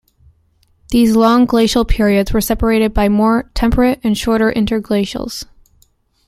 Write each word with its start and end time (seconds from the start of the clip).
These 0.89 1.15
long 1.15 1.45
glacial 1.45 1.85
periods 1.85 2.33
were 2.33 2.41
separated 2.41 2.91
by 2.91 3.07
more 3.07 3.51
temperate 3.53 3.99
and 4.03 4.17
shorter 4.17 4.51
interglacials. 4.51 5.45